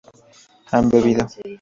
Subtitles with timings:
[0.65, 1.27] han bebido